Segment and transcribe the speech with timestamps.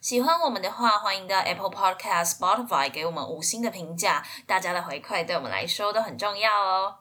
[0.00, 4.24] 喜欢我们的话，欢迎到 Apple Podcast、Spotify 给我们五星的评价。
[4.46, 6.94] 大家的回馈对我们来说都很重要哦。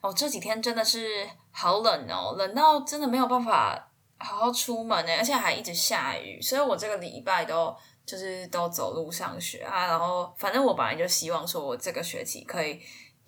[0.00, 7.76] 哦，这几天真的是好冷哦，冷到真的没有办法好好出门呢，而且还一直下雨，所以我这个礼拜都
[8.06, 9.86] 就是都走路上学啊。
[9.86, 12.80] 然后反正我本来就希望说我这个学期可以。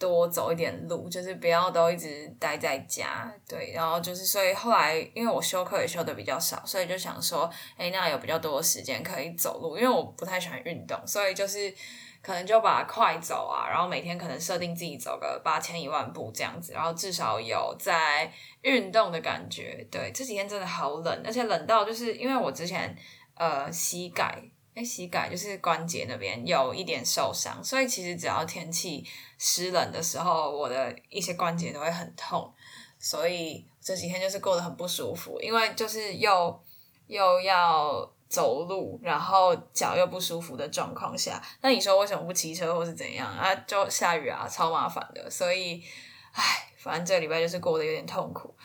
[0.02, 11.72] 多走一点路，就是不要都一直待在家，对，然后就是所以后来因为我休课也休的比较少，所以就想说，哎，那有比较多的时间可以走路，因为我不太喜欢运动，所以就是
[12.20, 18.28] 可能就把快走啊，然后每天可能设定自己走个八千一万步这样子，然后至少有在
[18.62, 19.86] 运动的感觉。
[19.88, 22.96] 对，这几天真的好冷，而且冷到就是因为我之前
[23.36, 24.42] 呃膝盖。
[24.74, 29.06] 哎，膝盖就是关节那边有一点受伤，所以其实只要天气
[29.36, 32.50] 湿冷的时候，我的一些关节都会很痛，
[32.98, 36.58] 所以这几天就是过得很不舒服，因为就是又
[37.06, 43.54] 又要走路，然后脚又不舒服的状况下，那你说为什么不骑车或是怎样啊？
[43.66, 45.84] 就下雨啊，超麻烦的，所以
[46.32, 48.56] 唉，反正这个礼拜就是过得有点痛苦，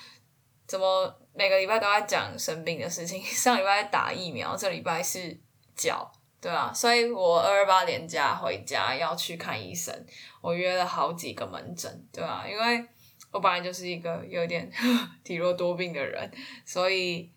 [0.65, 3.21] 怎么每个礼拜都在讲生病的事情？
[3.27, 5.37] 上礼拜打疫苗，这礼拜是。
[5.77, 9.93] 脚对啊，所以我二二八连假回家要去看医生，
[10.39, 12.85] 我约了好几个门诊，对啊，因为
[13.31, 14.71] 我本来就是一个有点
[15.23, 16.31] 体弱多病的人，
[16.63, 17.31] 所以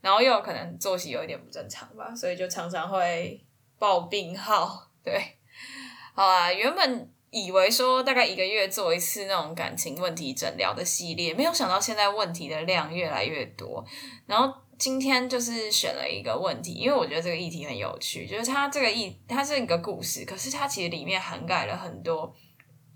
[0.00, 3.40] 然后又有可能作息有一点不正常吧，所以就常常会
[3.78, 4.88] 报病号。
[5.04, 5.38] 对，
[6.14, 13.84] 好啊，原本以为说大概一个月做一次那种感情问题诊疗的系列，没有想到现在问题的量越来越多，
[14.26, 14.52] 然后。
[14.82, 22.34] 今天就是选了一个问题，因为我觉得这个议题很有趣，就是它这个议，它是一个故事，可是它其实里面涵盖了很多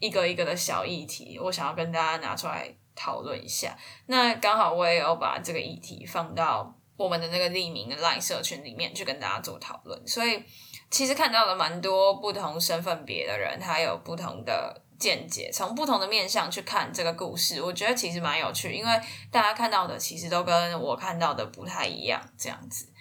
[0.01, 3.79] 一个一个的小议题，我想要跟大家拿出来讨论一下。
[4.07, 10.43] 那刚好我也有把这个议题放到我们的那个匿名的 LINE 社群里面去跟大家做讨论，所以
[10.91, 14.83] 其实看到了蛮多不同身份别的人，他有不同的。
[14.99, 22.93] 见解，从不同的面向去看这个故事，我觉得其实蛮有趣，因为大家看到的其实都跟我看到的不太一样，这样子。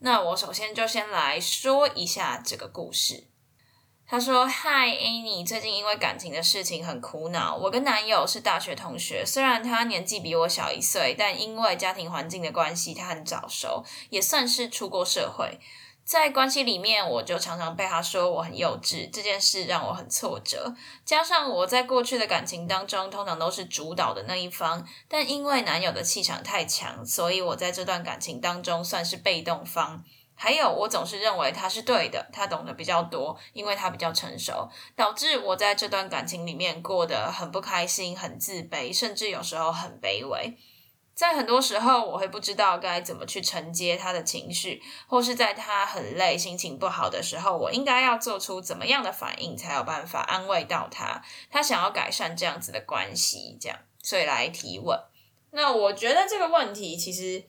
[0.00, 3.28] 那我首先就先来说一下这个故事。
[4.10, 7.54] 他说：“Hi Annie，最近因为感情的事情很苦恼。
[7.54, 15.58] 我跟男友是大学同学，虽然他年纪比我小一岁，但因为家庭环境的关系，他很早熟，也算是出过社会。”
[16.08, 20.74] 在关系里面，我就常常被他说我很幼稚，这件事让我很挫折。
[21.04, 30.02] 加上我在过去的感情当中，通常都是主导的那一方，但因为男友的气场太强，所以我在这段感情当中算是被动方。
[30.34, 40.56] 还有，我总是认为他是对的，他懂得比较多，因为他比较成熟，导致我在这段感情里面过得很不开心、很自卑，甚至有时候很卑微。
[41.18, 51.20] 在很多时候，我会不知道该怎么去承接他的情绪，或是在他很累、心情不好的时候，我应该要做出怎么样的反应，才有办法安慰到他。
[51.50, 54.96] 他想要改善这样子的关系，这样，所以来提问。
[55.50, 57.44] 那我觉得这个问题其实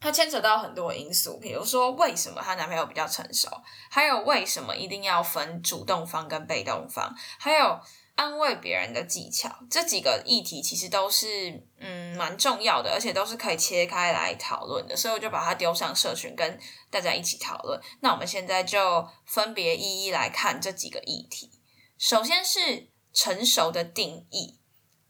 [0.00, 3.48] 它牵扯到很多因素，比如说为什么她男朋友比较成熟，
[3.88, 7.78] 还有为什么一定要分主动方跟被动方，还有。
[8.14, 16.58] 安慰别人的技巧，这几个议题其实都是嗯蛮重要的，而且都是可以切开来讨论的，所以我就把它丢上社群跟
[16.90, 17.80] 大家一起讨论。
[18.00, 21.50] 那我们现在就分别一一来看这几个议题。
[21.98, 24.58] 首先是成熟的定义，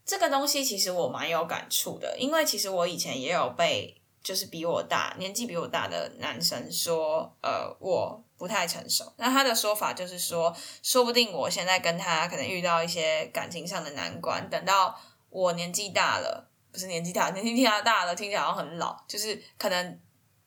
[0.05, 8.23] 这个东西其实我蛮有感触的，因为其实我以前也有被就是比我大年纪比我大的男生说，呃我。
[8.43, 10.53] 不太成熟，那他的说法就是说，
[10.83, 19.97] 说不定我现在跟他可能遇到一些感情上的难关，等到我年纪大了，不是年纪大，年纪听他大了，听起来好像很老，就是可能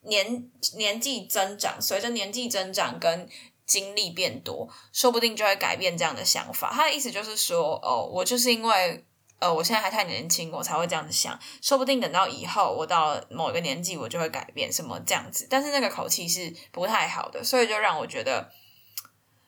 [0.02, 3.30] 年年纪增长，随着年纪增长跟
[3.66, 6.74] 经历变多，说不定就会改变这样的想法。
[6.74, 9.06] 他的意思就是说，哦，我就是因为。
[9.40, 11.38] 呃，我现在还太年轻，我才会这样子想。
[11.62, 15.46] 说不定等到以后我到某一个年纪，我就会改变什么这样子。
[15.50, 18.50] 但是那个口气是不太好的，所以就让我觉得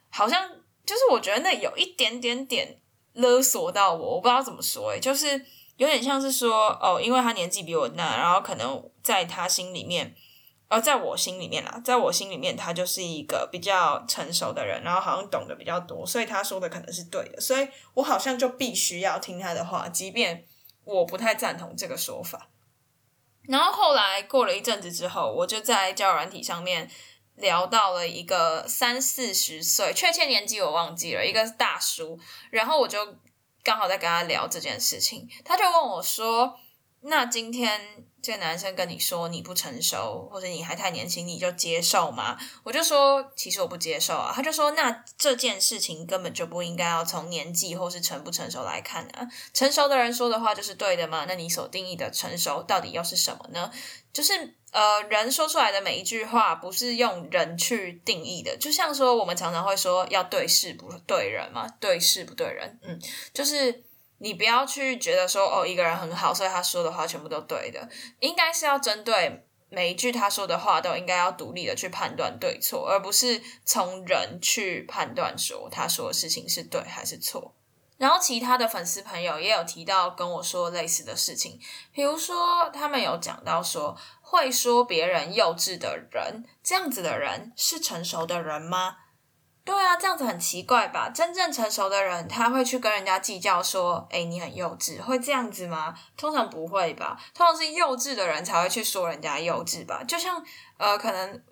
[0.09, 0.49] 好像
[0.85, 2.79] 就是我觉得那有一点点点
[3.13, 5.45] 勒索到我，我不知道怎么说诶，就是
[5.77, 10.15] 有点像是说哦，因为他年纪比我大，然后可能在他心里面，
[10.69, 20.45] 而在我心里面啦，在我心里面，他就是一个比较成熟的人，然后好像懂得比较多，所以他说的可能是对的，所以我好像就必须要听他的话，即便
[20.83, 22.49] 我不太赞同这个说法。
[23.43, 26.91] 然后后来过了一阵子之后，我就在交友软体上面
[27.35, 32.19] 聊到了一个三四十岁，确切年纪我忘记了，一个大叔，
[32.51, 33.15] 然后我就
[33.63, 36.59] 刚好在跟他聊这件事情，他就问我说
[37.03, 42.37] ：“那今天？”这个男生跟你说你不成熟，或者你还太年轻，你就接受吗？
[42.63, 44.33] 我就说其实我不接受啊。
[44.35, 49.27] 他就说那这件事情根本就不应该要从年纪或是成不成熟来看啊。
[49.53, 51.25] 成熟的人说的话就是对的吗？
[51.27, 53.71] 那你所定义的成熟到底又是什么呢？
[54.11, 54.33] 就是
[54.71, 62.99] 呃，人说出来的每一句话不是用人去定义的，就像说我们常常会说要对事不对人嘛，对事不对人，嗯，
[63.33, 63.83] 就是。
[64.19, 67.87] 你不要去觉得说哦，一个人很好，所以他说的话全部都对的。
[68.19, 77.53] 应该是要针对每一句他说的话，都应该要独立的去判断对错，而不是从人去判断说他说的事情是对还是错。
[77.97, 81.59] 然后其他的粉丝朋友也有提到跟我说类似的事情，
[81.91, 88.97] 比如说他们有讲到说，会说别人幼稚的人，这样子的人是成熟的人吗？
[89.67, 91.09] 对啊，这样子很奇怪吧？
[91.09, 95.93] 真正成熟的人，他会去跟人家计较说：“诶，你很幼稚。”会这样子吗？
[96.15, 97.19] 通常不会吧。
[97.33, 100.01] 通常是幼稚的人才会去说人家幼稚吧。
[100.07, 100.41] 就像
[100.77, 101.43] 呃，可能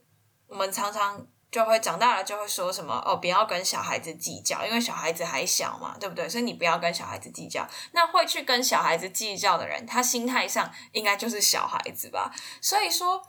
[0.48, 6.30] 我们常常就会长大了就会说什么：“哦，不要跟小孩子计较，因为小孩子还小嘛，对不对？
[6.30, 12.32] 所以你不要跟小孩子计较。”那会去跟小孩子计较的人，他心态上应该就是小孩子吧？
[12.62, 13.22] 所以说，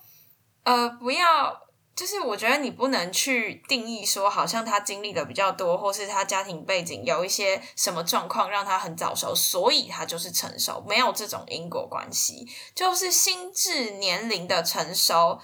[0.62, 1.65] 呃，不要。
[1.96, 12.46] 就是我觉得你不能去定义说，好像他经历的比较多，或是他家庭背景有一些什么状况让他很早熟，所以他就是成熟，没有这种因果关系。
[12.74, 15.40] 就是心智年龄的成熟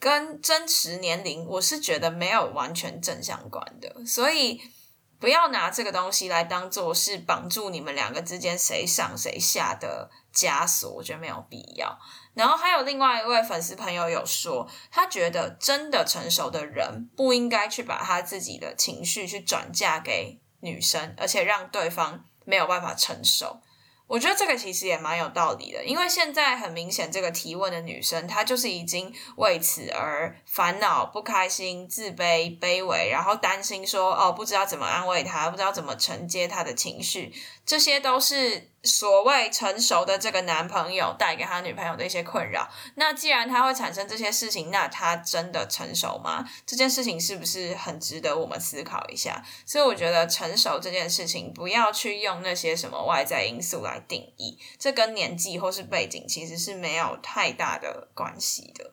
[0.00, 4.58] 跟真实年龄，我是觉得没有完全正相关的，所以
[5.20, 11.98] 不要拿这个东西来当做是绑住你们两个之间谁上谁下的枷锁，我觉得没有必要。
[12.36, 23.62] 然后还有另外一位粉丝朋友有说，他觉得真的成熟的人不应该去把他自己的情绪去转嫁给女生，而且让对方没有办法承受。
[24.06, 37.34] 我觉得这个其实也蛮有道理的，因为现在很明显，这个提问的女生她就是已经为此而烦恼、不开心、自卑、卑微，然后担心说哦，不知道怎么安慰她，不知道怎么承接她的情绪，
[37.64, 42.66] 这些都是所谓成熟的这个男朋友带给他女朋友的一些困扰。
[42.94, 46.48] 那既然他会产生这些事情，那他真的成熟吗？
[46.64, 49.44] 这件事情是不是很值得我们思考一下？
[49.66, 58.92] 所以我觉得成熟这件事情，不要去用那些什么外在因素来定义，这跟年纪或是背景其实是没有太大的关系的。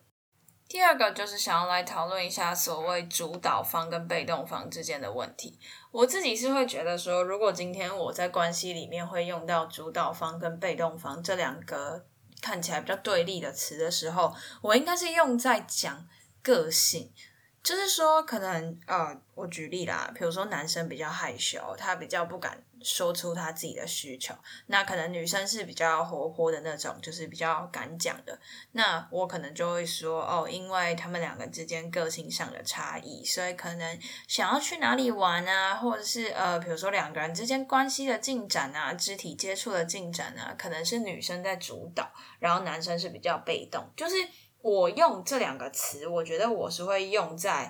[0.73, 5.59] 第二个就是想要来讨论一下所谓主导方跟被动方之间的问题。
[5.91, 12.03] 我自己是会觉得说，如果今天我在关系里面会用到主导方跟被动方这两个
[12.41, 14.33] 看起来比较对立的词的时候，
[14.63, 16.07] 我应该是用在讲
[16.41, 17.13] 个性。
[17.61, 24.35] 就是说，可能呃，我举例啦，比如说男生比较害羞，他比较不敢说出他自己的需求，
[24.67, 28.37] 那可能女生是比较活泼的那种，就是比较敢讲的。
[28.73, 44.15] 那我可能就会说，哦，因为他们两个之间个性上的差异，所以可能想要去哪里玩啊，或者是呃，比如说两个人之间关系的进展啊，肢体接触的进展啊，可能是女生在主导，然后男生是比较被动，就是。
[44.63, 47.69] 我用这两个词，我觉得我是会用在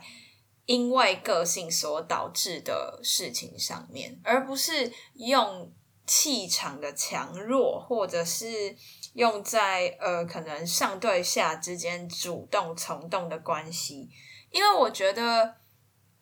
[0.65, 5.71] 因为个性所导致的事情上面，而不是用
[6.05, 8.75] 气场的强弱，或者是
[9.13, 14.09] 用在呃可能上对下之间主动从动的关系，
[14.51, 15.55] 因为我觉得。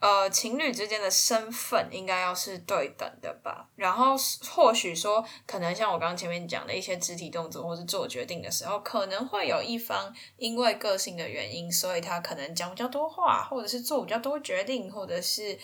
[0.02, 3.70] 呃，情侣之间的身份应该要是对等的吧。
[3.76, 4.16] 然后
[4.50, 15.56] 或许说，可能像我刚刚前面讲的一些肢体动作，或是做决定的时候，可能会有一方因为个性的原因，所以他可能讲比较多话，或者是做比较多决定，或者是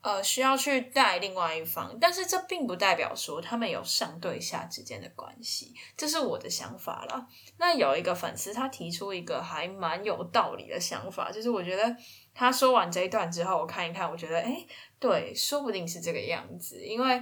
[0.00, 1.94] 呃需要去带另外一方。
[2.00, 7.26] 但是这并不代表说他们有上对下之间的关系，这是我的想法了。
[7.58, 11.94] 那有一个粉丝他提出一个还蛮有道理的想法，就是我觉得。
[12.38, 14.64] 他说完这一段之后，我看一看，我觉得，诶，
[15.00, 16.80] 对，说不定是这个样子。
[16.84, 17.20] 因为，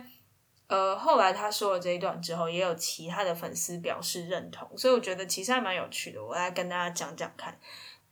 [0.66, 6.22] 呃，后来他说了这一段之后，也有其他的粉丝表示认同，所以我觉得其实还蛮有趣的。
[6.22, 7.58] 我来跟大家讲讲看。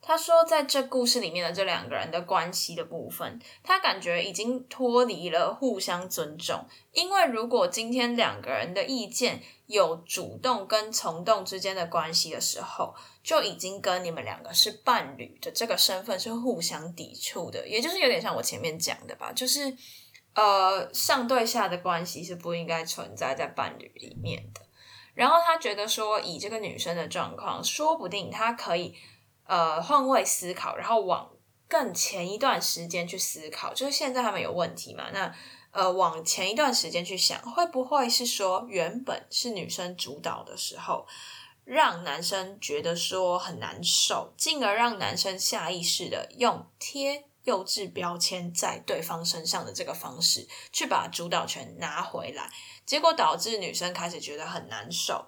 [0.00, 6.66] 他说，在这故事里面的这两个人的关系的部分，他感觉已经脱离了互相尊重。
[6.92, 12.94] 因为如果今天两个人的意见有主动跟从动之间的关系的时候，
[13.24, 17.66] 就已经跟你们两个是伴侣的这个身份是互相抵触的。
[17.66, 19.76] 也就是有点像我前面讲的吧，就是
[20.34, 24.60] 呃，上对下的关系是不应该存在在伴侣里面的。
[25.14, 28.94] 然后他觉得说，以这个女生的状况，说不定他可以。
[29.46, 31.30] 呃，换位思考，然后往
[31.68, 35.10] 更前一段时间去思考，就是现在他们有问题嘛？
[35.12, 35.30] 那
[35.70, 41.06] 呃，往前一段时间去想，会不会是说原本是女生主导的时候，
[41.64, 52.50] 让男生觉得说很难受，进而让男生下意识的用贴幼稚标签在对方身上的这个方式，去把主导权拿回来，
[52.86, 55.26] 结果导致女生开始觉得很难受。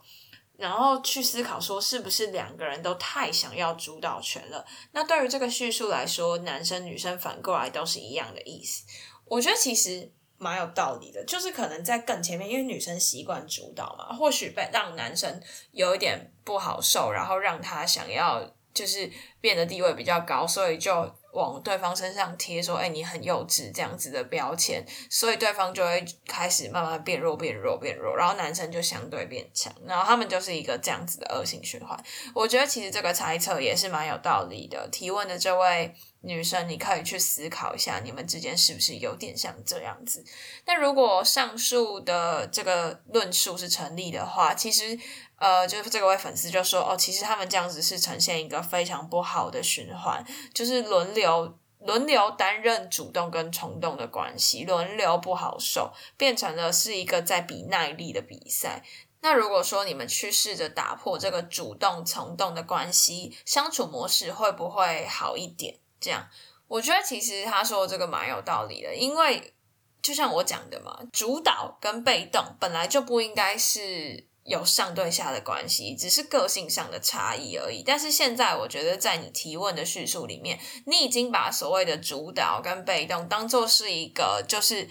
[0.58, 4.64] 然后去思考说，是不是两个人都太想要主导权了？
[4.92, 8.84] 那对于这个叙述来说，男生女生反过来都是一样的意思。
[9.26, 15.40] 我觉得其实蛮有道理的，就是可能在更前面，因为女生习惯主导嘛，或许被让男生
[15.72, 21.14] 有一点不好受，然后让他想要就是变得地位比较高，所以就。
[21.36, 31.96] 往对方身上贴说：“哎，你很幼稚，这样子的标签，所以对方就会开始慢慢变弱，变弱，变弱，然后男生就相对变强，然后他们就是一个这样子的恶性循环。
[32.34, 34.88] 我觉得其实这个猜测也是蛮有道理的。
[34.90, 40.24] 提问的这位女生，你可以去思考一下，你们之间是不是有点像这样子？
[40.64, 44.98] 那如果上述的这个论述是成立的话，其实。”
[45.38, 50.24] 呃，就是这位粉丝就说，哦，其实他们这样子是呈现一个非常不好的循环，
[50.54, 58.82] 就是轮流轮流担任主动跟冲动的关系，轮流不好受，变成了是一个在比耐力的比赛。
[59.20, 65.76] 那如果说你们去试着打破这个主动从动的关系，相处模式会不会好一点？
[66.00, 66.26] 这样，
[66.66, 69.52] 我觉得其实他说的这个蛮有道理的，因为
[70.00, 74.26] 就像我讲的嘛，主导跟被动本来就不应该是。
[74.46, 77.82] 有上对下的关系，只是个性上的差异而已。
[77.84, 84.88] 但是现在，我觉得在你提问的叙述里面，你已经把所谓的主导跟被动当做是一个，就是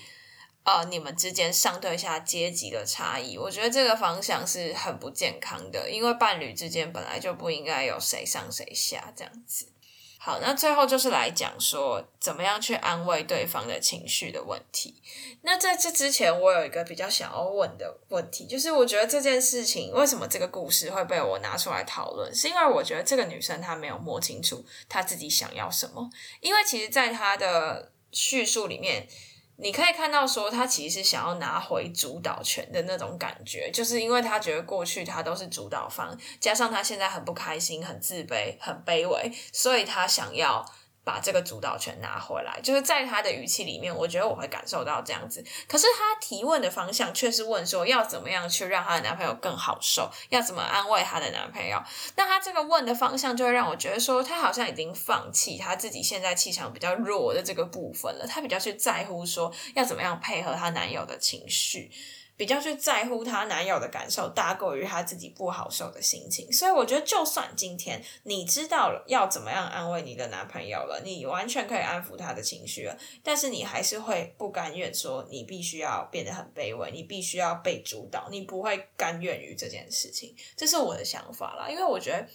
[0.64, 3.38] 呃，你们之间上对下阶级的差异。
[3.38, 9.68] 我觉得这个方向是很不健康的，因为伴侣之间本来就不应该有谁上谁下这样子。
[10.26, 15.00] 好，那最后就是来讲说怎么样去安慰对方的情绪的问题。
[15.44, 26.10] 那在这之前，我有一个比较想要问的问题，就是我觉得这件事情为什么这个故事会被我拿出来讨论，是因为我觉得这个女生她没有摸清楚她自己想要什么。
[26.42, 29.08] 因为其实，在她的叙述里面。
[29.58, 40.66] 你可以看到，说他其实是想要拿回主导权的那种感觉，就是因为他觉得过去他都是主导方，加上他现在很不开心、很自卑、很卑微，所以他想要。
[41.06, 45.46] 把这个主导权拿回来，就是在他的语气里面，我觉得我会感受到这样子。
[45.68, 51.80] 可是他提问的方向却是问说要怎么样去让他的男朋友更好受，要怎么安慰他的男朋友。
[52.16, 61.92] 那他这个问的方向就会让我觉得说，他好像已经放弃他自己现在气场比较弱的这个部分了，他比较去在乎说要怎么样配合他男友的情绪。
[62.38, 66.52] 比较去在乎她男友的感受，大过于她自己不好受的心情。
[66.52, 80.36] 所以我觉得，就算今天你知道了要怎么样安慰你的男朋友了，你完全可以安抚他的情绪了，但是你还是会不甘愿说你必须要变得很卑微，你必须要被主导，你不会甘愿于这件事情。
[80.58, 82.28] 这是我的想法啦，因为我觉得，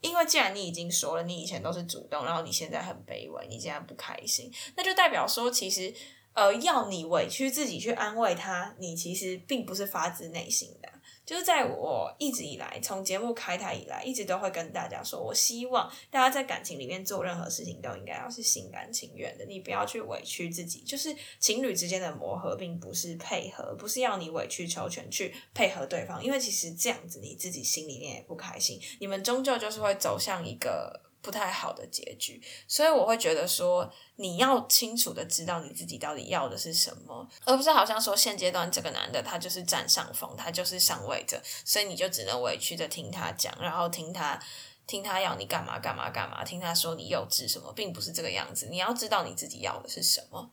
[0.00, 5.94] 因为既然你已经说了，你以前都是主动，然后你现在很卑微，你现在不开心，那就代表说其实。
[6.32, 10.88] 呃，要你委屈自己去安慰他，你其实并不是发自内心的。
[11.26, 20.80] 就是在我一直以来，从节目开台以来，一直都会跟大家说，我希望大家在感情里面做任何事情都应该要是心甘情愿的，你不要去委屈自己。
[20.80, 31.09] 就是情侣之间的磨合，并不是配合，不是要你委曲求全去配合对方，因为其实这样子你自己心里面也不开心，你们终究就是会走向一个。
[31.22, 44.40] 不太好的结局，所以我会觉得说，你要清楚的知道你自己到底要的是什么，而不是好像说现阶段这个男的他就是占上风，他就是上位者，所以你就只能委屈的听他讲，然后听他
[44.86, 48.68] 听他要你干嘛干嘛干嘛，听他说你幼稚什么，并不是这个样子。
[48.70, 50.50] 你要知道你自己要的是什么。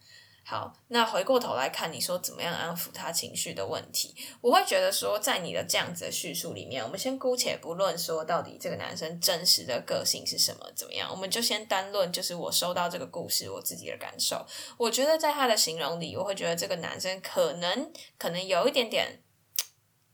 [0.50, 14.48] 好，那回过头来看，你说怎么样安抚他情绪的问题，我会觉得说，在你的这样子的叙述里面，我们先姑且不论说到底这个男生真实的个性是什么，怎么样，我们就先单论，就是我收到这个故事我自己的感受。
[14.78, 19.22] 我觉得在他的形容里，我会觉得这个男生可能可能有一点点，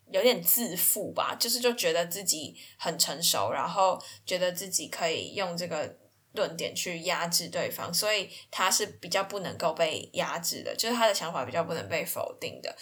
[0.10, 6.02] 有点自负吧，就是就觉得自己很成熟，然后觉得自己可以用这个。
[6.34, 12.76] 论点去压制对方，所以他是比较不能够被压制的，就是他的想法比较不能被否定的。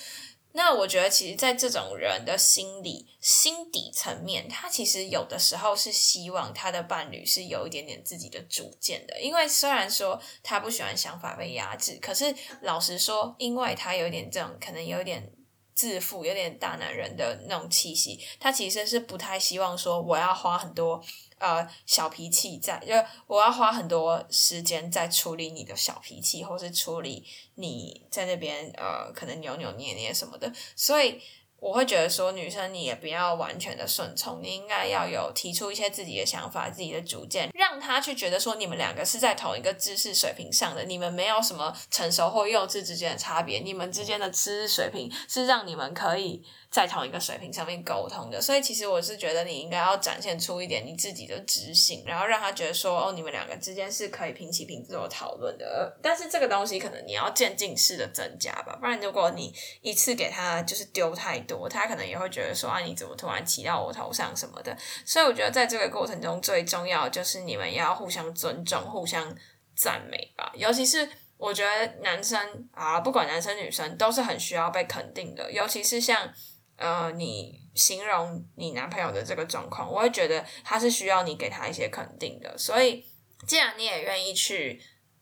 [0.53, 9.17] 那我觉得，其实，在这种人的心理心底层面，他其实有的时候是希望他的伴侣是有一点点自己的主见的。
[9.21, 15.31] 因为虽然说他不喜欢想法被压制，可是老实说，因为他有点这种可能有点
[15.73, 21.01] 自负、有点大男人的那种气息，他其实是不太希望说我要花很多。
[21.41, 22.93] 呃，小脾气在，就
[23.27, 31.19] 我要花很多时间在处理你的小脾气，或是处理你在那边呃，可能扭扭捏捏什么的，所以。
[31.61, 48.41] 我会觉得说，女生你也不要完全的顺从，你应该要有提出一些自己的想法、自己的主见，让他去觉得说，你们两个是在同一个知识水平上的，你们没有什么成熟或幼稚之间的差别，你们之间的知识水平是让你们可以在同一个水平上面沟通的。
[48.41, 55.97] 所以，其实我是觉得你应该要展现出一点你自己的知性，然后让他觉得说，哦，你们两个之间是可以平起平坐讨论的。
[56.01, 61.67] 但是这个东西可能你要渐进式的增加吧，不然如果你一次给他就是丢太多。
[61.69, 64.75] 他可能也会觉得说啊，你怎么突然骑到我头上什么的？
[65.05, 69.35] 所以我觉得在这个过程中最重要就是你们要互相尊重、互相
[69.75, 70.51] 赞美吧。
[70.55, 75.51] 尤其是我觉得男生啊，不管男生女生都是很需要被肯定的。
[75.51, 76.31] 尤其是像
[76.81, 82.57] 呃，你形容你男朋友的这个状况，我会觉得他是需要你给他一些肯定的。
[82.57, 83.05] 所以
[83.47, 84.81] 既然你也愿意去。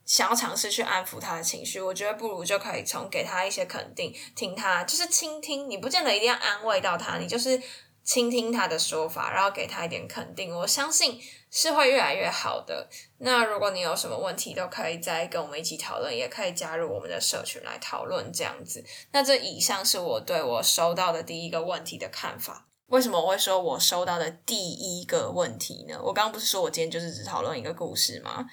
[0.09, 7.61] 想要尝试去安抚他的情绪，我觉得不如就可以从给他一些肯定，听他就是倾听，你不见得一定要安慰到他，你就是
[8.03, 12.87] 倾听他的说法，然后给他一点肯定，我相信是会越来越好的。
[13.17, 18.83] 那如果你有什么问题，都可以再跟我们一起讨论，也可以加入我们的社群来讨论这样子。
[19.11, 22.67] 那这以上是我对我收到的第一个问题的看法。
[22.87, 25.99] 为什么我会说我收到的第一个问题呢？
[26.01, 28.49] 我刚刚不是说我今天就是只讨论一个故事吗？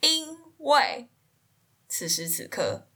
[0.00, 1.08] 因为，
[1.88, 2.88] 此时此刻，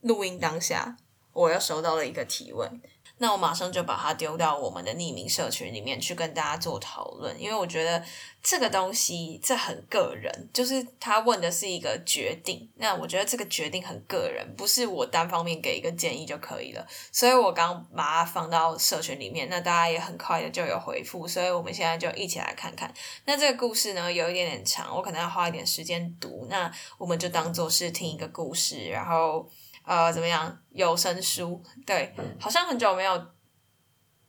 [0.00, 0.96] 录音当下，
[1.32, 2.80] 我又收到了一个提问。
[3.22, 8.02] 那我马上就把它丢到我们的匿名社群里面去跟大家做讨论，因为我觉得
[8.42, 12.66] 这个东西这很个人，就是他问的是一个决定。
[12.76, 16.86] 那我觉得这个决定很个人，不是我单方面给一个建议就可以了。
[17.12, 22.90] 所以我刚把它放到社群里面，那大家也很快的就有回复，所以我们现在就一起来看看。
[23.26, 26.46] 那这个故事呢，有一点点长，我可能要花一点时间读。
[26.48, 29.46] 那我们就当做是听一个故事，然后。
[29.84, 30.58] 呃，怎么样？
[30.70, 33.12] 有声书，对，好像很久没有，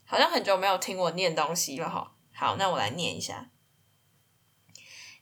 [0.06, 2.16] 好像很久没有听我念东西了哈。
[2.34, 3.52] 好，那我来念一下。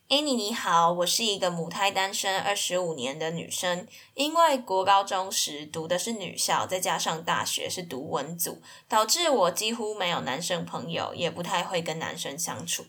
[0.08, 12.86] Annie 你好，我是一个母胎单身二十五年的女生，因为国高中时读的是女校，再加上大学是读文组，导致我几乎没有男生朋友，也不太会跟男生相处。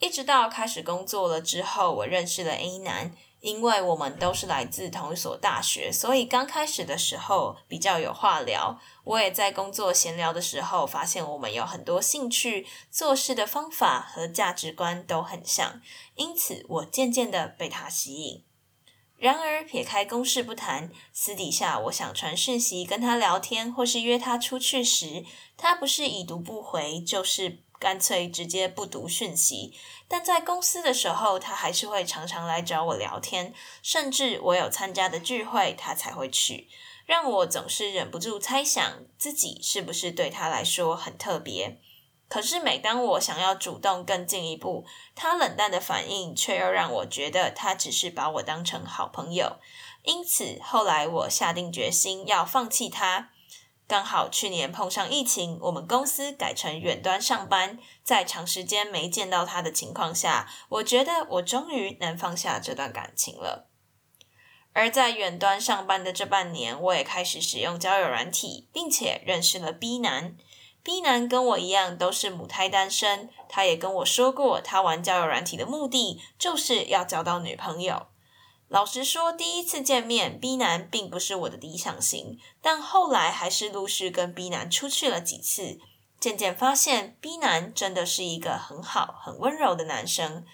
[0.00, 3.12] 一直到开始工作了之后，我认识了 A 男。
[3.40, 8.78] 因为我们都是来自同一所大学，所以刚开始的时候比较有话聊。
[9.04, 15.80] 我也在工作闲聊的时候，发现我们有很多兴趣、做事的方法和价值观都很像，
[16.16, 18.44] 因此我渐渐的被他吸引。
[19.16, 25.24] 然而，撇开公事不谈，私底下我想传讯息跟他聊天，或是约他出去时，
[25.56, 27.62] 他不是已读不回，就是。
[27.80, 29.74] 干脆直接不读讯息，
[30.06, 36.68] 但在公司的时候，他还是会常常来找我聊天，甚至我有参加的聚会，他才会去，
[37.06, 41.80] 让我总是忍不住猜想自己是不是对他来说很特别。
[42.28, 44.84] 可是每当我想要主动更进一步，
[45.16, 49.56] 他冷淡的反应却又让我觉得他只是把我当成好朋友。
[50.04, 53.30] 因此后来我下定决心要放弃他。
[53.90, 63.68] 刚好去年碰上疫情，我们公司改成远端上班，在长时间没见到他的情况下，我觉得我终于能放下这段感情了。
[64.72, 70.36] 而在远端上班的这半年，我也开始使用交友软体，并且认识了 B 男。
[70.84, 78.06] B 男跟我一样都是母胎单身，他也跟我说过，他玩交友软体的目的就是要交到女朋友。
[78.70, 85.80] 老实说，第一次见面，B 男并不是我的理想型，但后来还是陆续跟 B 男出去了几次，
[86.20, 90.46] 渐渐发现 B 男真的是一个很好、很温柔的男生，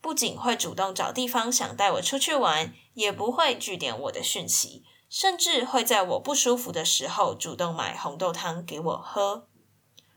[0.00, 9.48] 不仅会主动找地方想带我出去玩，也不会拒点我的讯息，甚至会在我不舒服的时候主动买红豆汤给我喝。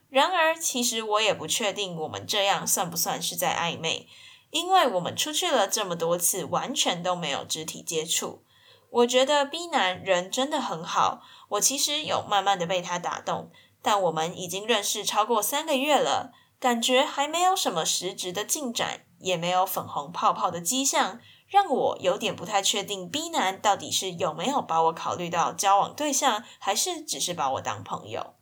[0.10, 4.08] 然而，其实我也不确定我们这样算不算是在暧昧。
[4.50, 8.44] 因为我们出去了这么多次，完全都没有肢体接触。
[8.90, 13.52] 我觉得 B 男人真的很好，我其实有慢慢的被他打动。
[13.82, 19.04] 但我们已经认识超过三个月了，感觉还没有什么实质的进展。
[19.20, 28.36] 也没有粉红泡泡的迹象，让我有点不太确定 B 男到底是有没有把我考虑到交往对象，还是只是把我当朋友。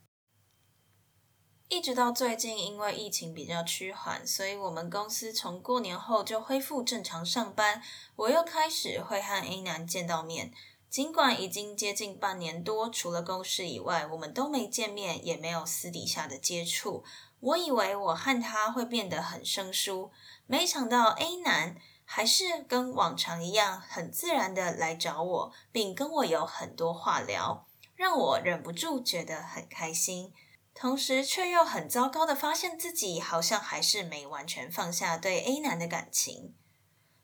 [1.67, 7.81] 一直到最近，因为疫情比较趋缓，所以我们公司从过年后就恢复正常上班，
[8.15, 10.53] 我又开始会和 A 男见到面。
[10.89, 17.03] 尽管已经接近半年多，除了公事以外，我们都没见面，也没有私底下的接触。
[17.39, 20.11] 我以为我和他会变得很生疏，
[20.45, 21.75] 没想到 A 男
[22.05, 30.31] 还是跟往常一样，很自然的来找我，并跟我有很多话聊，让我忍不住觉得很开心。
[30.77, 36.53] 同时，却又很糟糕的发现自己好像还是没完全放下对 A 男的感情。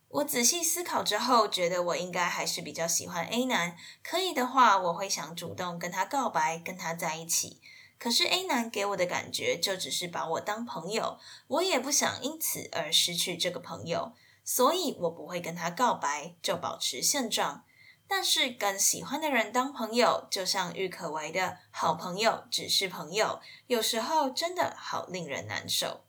[0.08, 3.76] 我仔细思考之后，觉得我应该还是比较喜欢 A 男。
[4.02, 7.60] 可以的话，我会想主动跟他告白，跟他在一起。
[8.00, 14.14] 可是 A 男给我的感觉就只是把我当朋友，我也不想因此而失去这个朋友，
[14.46, 17.66] 所以我不会跟他告白，就保持现状。
[18.14, 26.04] 但是跟喜欢的人当朋友，就像郁可唯的好朋友只是朋友，有时候真的好令人难受。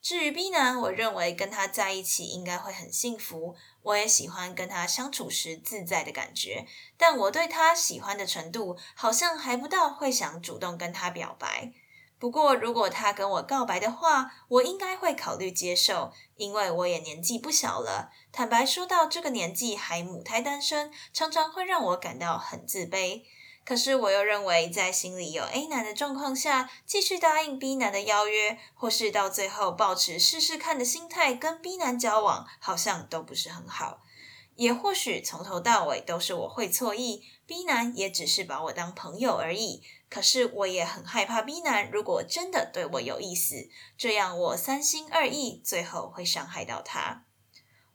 [0.00, 3.56] 至于 B 男，我认为跟他在一起应该会很幸福。
[3.82, 6.64] 我也喜欢跟他相处时自在的感觉，
[6.96, 11.72] 但我对他喜欢的程度好像还不到会想主动跟他表白。
[12.18, 18.10] 不过，如果他跟我告白的话，我应该会考虑接受，因为我也年纪不小了。
[18.32, 23.22] 坦白说到这个年纪还母胎单身，常常会让我感到很自卑。
[23.66, 34.02] 可是我又认为，在心里有 A 男的状况下，继续答应 B 男的邀约，或是到最后抱持试试看的心态跟 B 男交往，好像都不是很好。
[34.54, 39.82] 也或许从头到尾都是我会错意，B 男也只是把我当朋友而已。
[40.08, 47.24] 可是我也很害怕 B 男如果真的对我有意思，这样我三心二意，最后会伤害到他。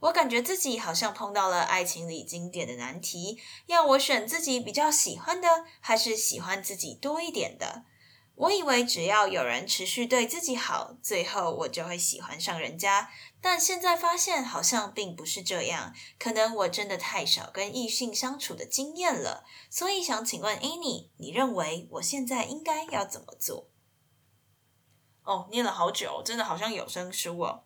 [0.02, 5.48] 我感觉自己好像碰到了爱情里经典的难题，要我选自己比较喜欢的，
[5.80, 7.86] 还是喜欢自己多一点的？
[8.36, 13.12] 我以为只要有人持续对自己好，最后我就会喜欢上人家。
[13.42, 19.44] 但现在发现好像并不是这样，可能我真的太少跟异性相处的经验了。
[19.70, 23.68] 所以想请问 Annie，你认为我现在应该要怎么做？
[25.24, 27.64] 哦，念了好久，真的好像有声书哦。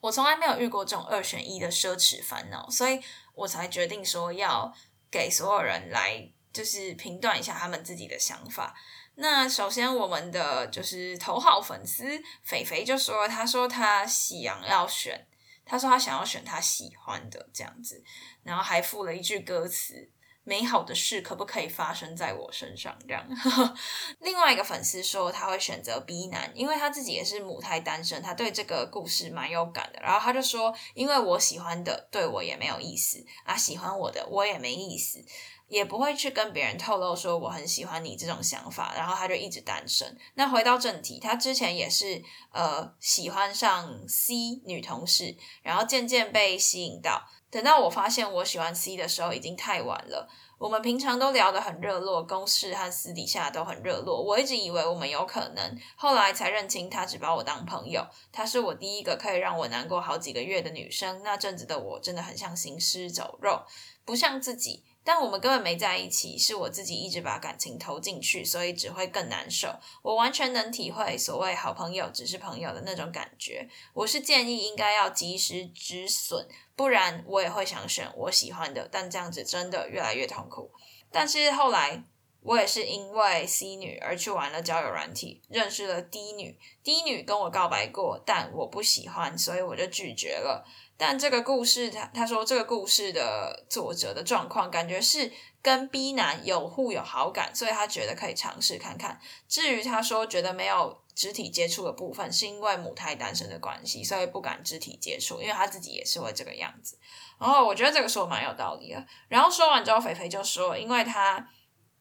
[0.00, 3.00] 我从来没有遇过这种二选一的奢侈烦恼，所以
[3.34, 4.72] 我才决定说要
[5.10, 8.74] 给所有人来就是评断一下他们自己的想法。
[9.16, 12.04] 那首先，我们的就是头号粉丝
[12.42, 15.26] 肥肥就说，他说他想要选，
[15.64, 18.02] 他说他想要选他喜欢的这样子，
[18.42, 20.10] 然后还附了一句歌词。
[20.44, 22.98] 美好的事可不可以发生在我身上？
[23.06, 23.24] 这样，
[24.18, 30.00] 另外一个粉丝说他会选择 B 男，因为他自己也是母胎单身，他对这个故事蛮有感的。
[30.02, 35.24] 然后他就说，因为我喜欢的对我也没有意思啊，喜欢我的我也没意思，
[35.72, 38.92] 也不会去跟别人透露说我很喜欢你这种想法。
[38.94, 40.14] 然后他就一直单身。
[40.34, 47.26] 那回到正题，他之前也是呃喜欢上 C 女同事，然后渐渐被吸引到。
[47.50, 50.28] 等到我发现我喜欢 C 的时候，已经太晚了。
[50.58, 54.22] 我们平常都聊得很热络，公事和私底下都很热络。
[54.22, 58.06] 我一直以为我们有可能，后来才认清他只把我当朋友。
[58.30, 61.22] 她是我第一个可以让我难过好几个月的女生。
[61.24, 63.62] 那阵子的我真的很像行尸走肉，
[64.04, 64.84] 不像自己。
[65.04, 69.68] 但我们根本没在一起，是我自己一直把感情投进去，所以只会更难受。
[70.02, 73.68] 我完全能体会所谓好朋友只是朋友的那种感觉。
[73.94, 80.70] 我是建议应该要及时止损，不然我也会想选我喜欢的，但这样子真的越来越痛苦。
[81.10, 82.04] 但是后来
[82.40, 86.58] 我也是因为 C 女而去玩了交友软体，认识了 D 女。
[86.82, 90.64] D 女跟我告白过，但我不喜欢，所以我就拒绝了。
[91.04, 99.20] 但这个故事，他他说这个故事的作者的状况，感觉是跟 B 男有互有好感，所以他觉得可以尝试看看。
[99.48, 106.96] 至于他说觉得没有肢体接触的部分，是因为母胎单身的关系，所以不敢肢体接触，因为他自己也是会这个样子。
[107.40, 109.04] 然后我觉得这个说蛮有道理的。
[109.26, 111.44] 然后说完之后，肥肥就说，因为他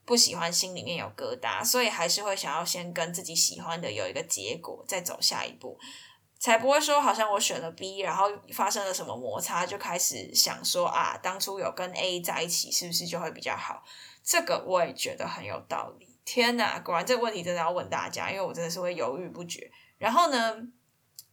[0.05, 5.79] 不喜欢心里面有疙瘩，所以还是会想要先跟自己喜欢的有一个结果，再走下一步。
[6.41, 13.83] 才不会说好像我选了 B，然后发生了什么摩擦，就开始想说啊，当初有跟 A 在一起，是不是就会比较好？
[14.23, 16.07] 这个我也觉得很有道理。
[16.25, 19.71] 天哪，果然这个问题真的要问大家，因为我真的是会犹豫不决。
[19.99, 20.55] 然后呢，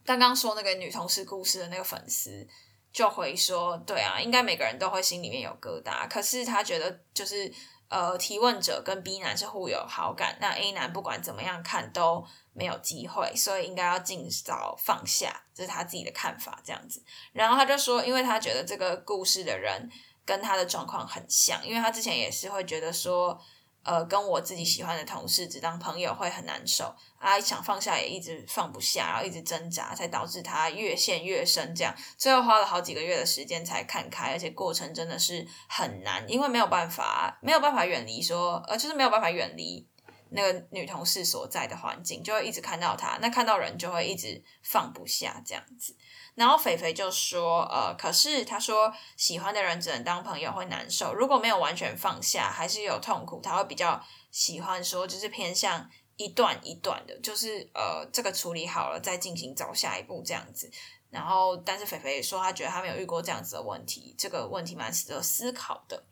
[0.04, 2.46] 刚刚说那个女同事故事的那个粉丝
[2.92, 7.50] 就回说，对啊，应该每个人都会心里面有疙瘩，可是他觉得就是
[7.88, 17.02] 呃，提问者跟 B 男是互有好感，那 A 男不管怎么样看都没有机会，所以应该要尽早放下，这是他自己的看法，这样子。
[17.32, 19.90] 然后他就说，因为他觉得这个故事的人
[20.24, 23.40] 跟他的状况很像，因为他之前也是会觉得说。
[23.84, 31.74] 呃，跟我自己喜欢的同事只当朋友会很难受啊，想放下也一直放不下，然后一直挣扎，才导致他越陷越深。
[31.74, 39.88] 这样最后花了好几个月的时间才看开，而且过程真的是很难，因为没有办法，没有办法远离说，呃，就是没有办法远离
[40.30, 45.96] 那个女同事所在的环境，就会一直看到她，那看到人就会一直放不下这样子。
[46.38, 53.40] 然后肥肥就说：“呃，可是他说喜欢的人只能当朋友会难受，如果没有完全放下，还是有痛苦。
[53.42, 60.70] 他会比较喜欢说，就是偏向一段一段的，就是呃，这个处理好了再进行走下一步这样子。
[61.10, 66.04] 然后，但是肥肥说他觉得他没有遇过这样子的问题，这个问题蛮值得思考的。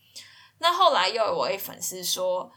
[0.58, 2.50] 那后来又有位粉丝说。”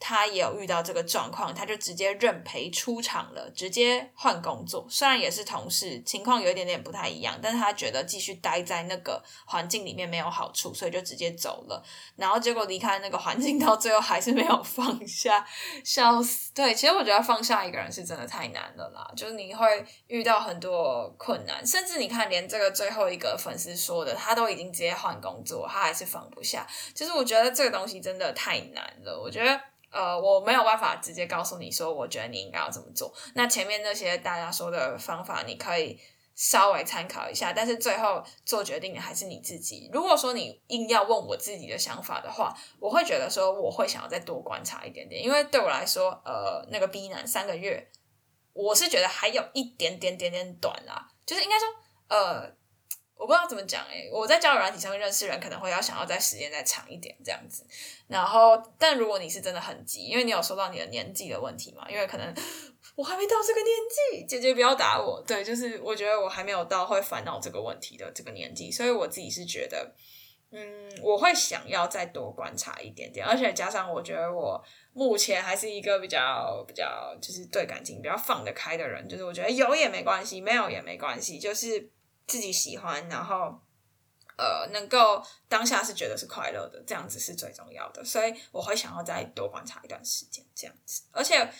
[0.00, 4.86] 他也有遇到这个状况，他就直接认赔出场了，直接换工作。
[4.88, 11.82] 虽然也是同事，情况有一点点不太一样，但是他觉得继续待在那个环境里面没有好处，所以就直接走了。
[12.16, 15.44] 然后结果离开那个环境，到最后还是没有放下，
[15.84, 16.52] 笑死。
[16.54, 19.66] 对，其实我觉得放下一个人是真的太难了啦，就是你会
[20.06, 26.64] 遇到很多困难，甚至你看，连这个最后一个粉丝说的，他都已经直接换工作，他还是放不下。
[26.94, 29.60] 就是我觉得这个东西真的太难了，我觉得。
[29.90, 33.12] 呃，我没有办法直接告诉你说，我觉得你应该要怎么做。
[33.34, 35.98] 那前面那些大家说的方法，你可以
[36.34, 39.90] 稍微参考一下，但是最后做决定的还是你自己。
[39.92, 47.90] 如果说你硬要问我自己的想法的话，我会觉得说，我会想要再多观察一点点，因为对我来说，呃，那个 B 男三个月，
[48.52, 51.68] 我是觉得还有一点点点点短啦，就是应该说，
[52.08, 52.57] 呃。
[53.18, 57.66] 我不知道怎么讲诶、我在交友软体上面认识人，可能会要想要在时间再长一点这样子。
[58.06, 62.32] 然后，但如果你是真的很急，因为你有说到你的年纪的问题嘛，因为可能
[62.94, 65.20] 我还没到这个年纪，姐姐不要打我。
[65.26, 69.92] 对，就是我觉得我还没有到会烦恼这个问题的这个年纪，所以我自己是觉得，
[70.52, 81.90] 嗯，我会想要再多观察一点点，而且加上我觉得我目前还是一个比较比较就是对感情比较放得开的人，就是我觉得有也没关系，没有也没关系，就是。
[82.28, 83.60] 自己喜欢，然后
[84.36, 88.04] 呃，能够当下是觉得是快乐的，这样子是最重要的。
[88.04, 91.02] 所以我会想要再多观察一段时间，这样子。
[91.10, 91.50] 而且，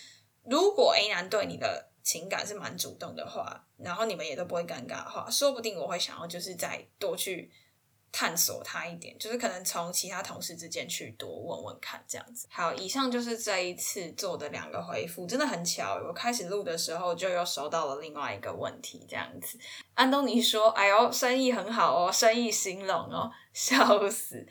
[0.44, 7.50] 如果 A 男对你的情感是蛮主动的话，然后你们也都不会尴尬的话，说不定我会想要就是再多去。
[8.10, 12.46] 探索他一点，就是可能从其他同事之间去多问问看，这样子。
[12.50, 19.58] 好，以上就是这一次做的两个回复，真的很巧，我开始录的时候就又收到了另外一个问题，这样子。
[19.94, 24.46] 安东尼说：“哎呦，生意很好哦，生意兴隆哦。”笑死。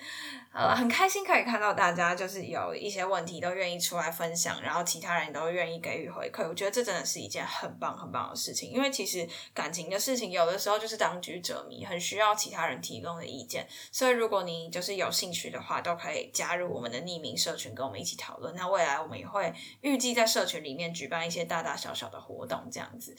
[0.52, 6.46] 好了，很开心可以看到大家就是有一些问题都愿意出来分享，然后其他人都愿意给予回馈。
[6.46, 13.66] 我觉得这真的是一件很棒很棒的事情，因为其实感情的事情有的时候就是当局者迷，很需要其他人提供的意见。
[13.94, 18.54] 所以如果你就是有兴趣的话，都可以加入我们的匿名社群，跟我们一起讨论。
[18.56, 23.16] 那未来我们也会预计在社群里面举办一些大大小小的活动，这样子。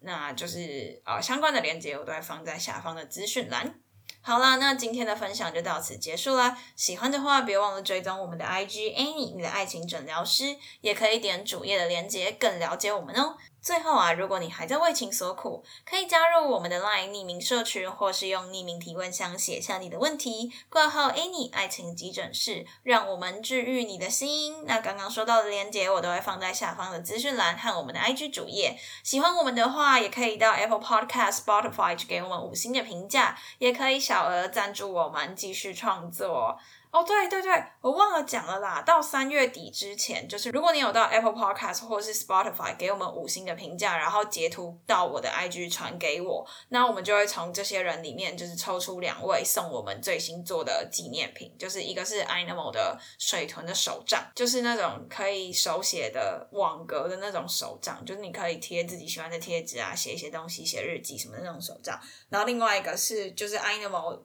[0.00, 3.78] 那就是呃相关的链接我都会放在下方的资讯栏。
[4.28, 6.54] 好啦，那今天的分享就到此结束啦。
[6.76, 13.38] 喜欢的话，别忘了追踪我们的 IG Annie，你的爱情诊疗师，也可以点主页的链接，更了解我们哦。
[13.68, 24.64] 最后啊，如果你还在为情所苦，可以加入我们的 LINE 匿名社群，或是用匿名提问箱写下你的问题，挂号 Any 爱情急诊室，让我们治愈你的心。
[24.64, 28.78] 那刚刚说到的链接，我都会放在下方的资讯栏和我们的 IG 主页。
[29.04, 36.58] 喜欢我们的话，也可以到 Apple Podcast、Spotify 去给我们五星的评价，也可以小额赞助我们继续创作。
[36.90, 38.80] 哦，对对对，我忘了讲了啦。
[38.80, 62.00] 到三月底之前，就是如果你有到 Apple Podcast 或是 Spotify 给我们五星的评价，然后截图到我的 IG 传给我，那我们就会从这些人里面就是抽出两位送我们最新做的纪念品，就是一个是 Animal 的水豚的手账，就是那种可以手写的网格的那种手账，就是你可以贴自己喜欢的贴纸啊，写一些东西，写日记什么的那种手账。
[62.30, 64.22] 然后另外一个是就是 Animal。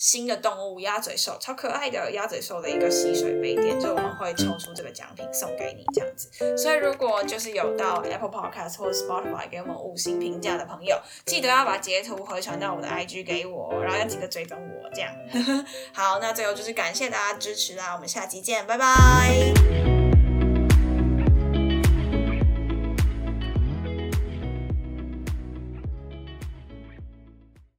[0.00, 6.56] 新的动物鸭嘴兽，超可爱的鸭嘴兽的一个吸水杯垫，就我们会抽出这个奖品送给你这样子。
[6.56, 15.12] 所以如果就是有到 Apple Podcast 或 Spotify 给我们五星评价的朋友，记得要把截图回传到我的 IG 给我，然后要记得追踪我这样。
[15.92, 19.89] 好，那最后就是感谢大家支持啦，我们下期见，拜拜。